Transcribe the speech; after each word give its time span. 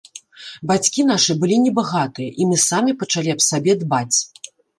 Бацькі 0.69 1.03
нашы 1.09 1.35
былі 1.43 1.57
небагатыя, 1.65 2.29
і 2.41 2.49
мы 2.53 2.59
самі 2.69 2.97
пачалі 3.03 3.29
аб 3.37 3.45
сабе 3.51 3.79
дбаць. 3.85 4.17